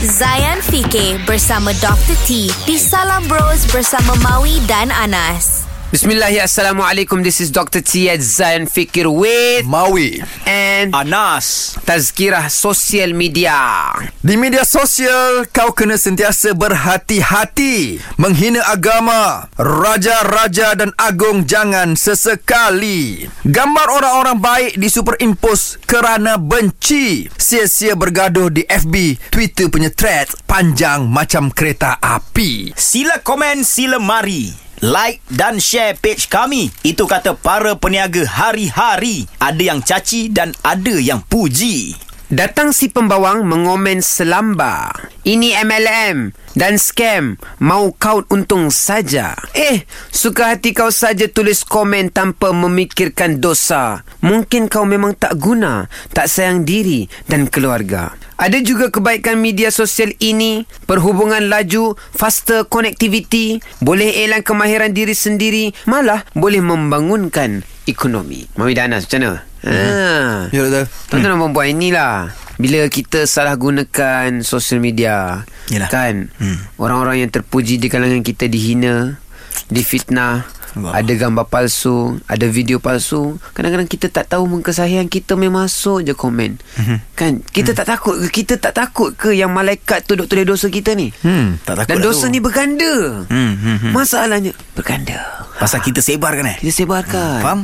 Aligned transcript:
Zayan 0.00 0.64
Fikir 0.64 1.20
bersama 1.28 1.76
Dr. 1.76 2.16
T 2.24 2.48
di 2.64 2.76
Salam 2.80 3.20
Bros 3.28 3.68
bersama 3.68 4.16
Maui 4.24 4.56
dan 4.64 4.88
Anas. 4.88 5.59
Bismillah, 5.90 6.30
Assalamualaikum. 6.46 7.18
This 7.18 7.42
is 7.42 7.50
Dr. 7.50 7.82
T 7.82 8.06
Zayan 8.22 8.70
Fikir 8.70 9.10
with 9.10 9.66
Maui 9.66 10.22
and 10.46 10.94
Anas 10.94 11.74
Tazkirah 11.82 12.46
Sosial 12.46 13.10
Media. 13.10 13.90
Di 14.22 14.38
media 14.38 14.62
sosial 14.62 15.50
Kau 15.50 15.74
kena 15.74 15.98
sentiasa 15.98 16.54
berhati-hati 16.54 17.98
Menghina 18.22 18.62
agama 18.70 19.50
Raja-raja 19.58 20.78
dan 20.78 20.94
agung 20.94 21.42
Jangan 21.42 21.98
sesekali 21.98 23.26
Gambar 23.42 23.90
orang-orang 23.90 24.38
baik 24.38 24.72
Disuperimpos 24.78 25.82
kerana 25.90 26.38
benci 26.38 27.26
Sia-sia 27.34 27.98
bergaduh 27.98 28.46
di 28.46 28.62
FB 28.62 29.26
Twitter 29.34 29.66
punya 29.66 29.90
thread 29.90 30.30
Panjang 30.46 31.10
macam 31.10 31.50
kereta 31.50 31.98
api 31.98 32.78
Sila 32.78 33.18
komen 33.26 33.66
sila 33.66 33.98
mari 33.98 34.69
Like 34.80 35.20
dan 35.28 35.60
share 35.60 35.92
page 35.92 36.32
kami. 36.32 36.72
Itu 36.80 37.04
kata 37.04 37.36
para 37.36 37.76
peniaga 37.76 38.24
hari-hari. 38.24 39.28
Ada 39.36 39.62
yang 39.76 39.80
caci 39.84 40.32
dan 40.32 40.56
ada 40.64 40.96
yang 40.96 41.20
puji 41.20 42.09
Datang 42.30 42.70
si 42.70 42.86
pembawang 42.86 43.42
mengomen 43.42 43.98
selamba. 44.06 44.94
Ini 45.26 45.66
MLM 45.66 46.30
dan 46.54 46.78
scam. 46.78 47.34
Mau 47.58 47.90
kau 47.90 48.22
untung 48.30 48.70
saja. 48.70 49.34
Eh, 49.50 49.82
suka 50.14 50.54
hati 50.54 50.70
kau 50.70 50.94
saja 50.94 51.26
tulis 51.26 51.66
komen 51.66 52.14
tanpa 52.14 52.54
memikirkan 52.54 53.42
dosa. 53.42 54.06
Mungkin 54.22 54.70
kau 54.70 54.86
memang 54.86 55.18
tak 55.18 55.42
guna, 55.42 55.90
tak 56.14 56.30
sayang 56.30 56.62
diri 56.62 57.10
dan 57.26 57.50
keluarga. 57.50 58.14
Ada 58.38 58.62
juga 58.62 58.94
kebaikan 58.94 59.34
media 59.42 59.74
sosial 59.74 60.14
ini, 60.22 60.70
perhubungan 60.86 61.50
laju, 61.50 61.98
faster 62.14 62.62
connectivity, 62.70 63.58
boleh 63.82 64.22
elang 64.22 64.46
kemahiran 64.46 64.94
diri 64.94 65.18
sendiri, 65.18 65.74
malah 65.90 66.22
boleh 66.38 66.62
membangunkan 66.62 67.66
ekonomi. 67.90 68.46
Mami 68.54 68.78
Danas, 68.78 69.10
macam 69.10 69.18
mana? 69.18 69.49
Ha. 69.62 70.48
Ya 70.48 70.60
doktor 70.62 70.84
Tuan-tuan 71.06 71.30
dan 71.30 71.38
perempuan 71.38 71.68
inilah 71.70 72.14
Bila 72.56 72.80
kita 72.86 73.24
salah 73.24 73.52
gunakan 73.54 74.40
Sosial 74.40 74.78
media 74.78 75.44
Yalah. 75.68 75.88
Kan 75.88 76.32
Hmm. 76.36 76.56
Orang-orang 76.76 77.20
yang 77.20 77.30
terpuji 77.30 77.76
Di 77.76 77.86
kalangan 77.86 78.20
kita 78.20 78.46
dihina 78.46 79.20
Difitnah 79.66 80.48
Allah. 80.70 80.96
Ada 80.96 81.12
gambar 81.20 81.44
palsu 81.44 82.22
Ada 82.24 82.46
video 82.46 82.78
palsu 82.78 83.42
Kadang-kadang 83.52 83.84
kita 83.84 84.06
tak 84.06 84.28
tahu 84.28 84.46
Muka 84.46 84.70
sahihan 84.70 85.04
kita 85.04 85.34
Memang 85.34 85.66
masuk 85.66 86.00
je 86.00 86.14
komen 86.14 86.62
Mhm. 86.78 86.96
Kan 87.12 87.32
Kita 87.44 87.70
tak 87.72 87.90
takut 87.90 88.14
ke 88.16 88.26
Kita 88.32 88.54
tak 88.54 88.72
takut 88.72 89.10
ke 89.12 89.30
Yang 89.30 89.50
malaikat 89.50 90.06
tu 90.06 90.14
Duk 90.14 90.24
tulis 90.24 90.46
dosa 90.46 90.66
kita 90.66 90.94
ni 90.94 91.10
Hmm 91.18 91.58
Tak 91.60 91.74
Dan 91.84 91.84
takut 91.90 91.98
lah 91.98 92.06
dosa 92.06 92.24
tu. 92.24 92.30
ni 92.30 92.38
berganda 92.38 92.94
Hmm, 93.26 93.52
hmm, 93.52 93.76
hmm. 93.80 93.92
Masalahnya 93.92 94.54
Berganda 94.72 95.18
Pasal 95.58 95.82
kita 95.82 95.98
sebarkan 95.98 96.46
eh 96.48 96.56
Kita 96.60 96.72
sebarkan 96.76 97.34
Hmm, 97.36 97.42
faham? 97.42 97.60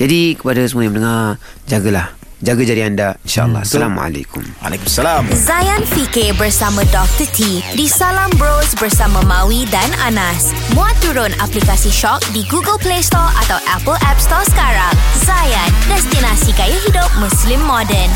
Jadi 0.00 0.32
kepada 0.32 0.64
semua 0.64 0.88
yang 0.88 0.96
mendengar 0.96 1.36
Jagalah 1.68 2.16
Jaga 2.40 2.64
jari 2.64 2.80
anda 2.88 3.20
InsyaAllah 3.20 3.68
Assalamualaikum 3.68 4.40
Waalaikumsalam 4.64 5.28
Zayan 5.36 5.84
Fikir 5.84 6.32
bersama 6.40 6.80
Dr. 6.88 7.28
T 7.36 7.60
di 7.76 7.84
Salam 7.84 8.32
Bros 8.40 8.72
bersama 8.80 9.20
Maui 9.28 9.68
dan 9.68 9.92
Anas. 10.00 10.56
Muat 10.72 10.96
turun 11.04 11.28
aplikasi 11.36 11.92
Shock 11.92 12.24
di 12.32 12.48
Google 12.48 12.80
Play 12.80 13.04
Store 13.04 13.28
atau 13.44 13.60
Apple 13.68 14.00
App 14.00 14.16
Store 14.16 14.40
sekarang. 14.48 14.96
Zayan, 15.20 15.68
destinasi 15.92 16.56
gaya 16.56 16.80
hidup 16.88 17.12
Muslim 17.20 17.60
modern. 17.68 18.08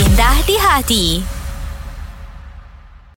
#IndahDiHati 0.00 1.20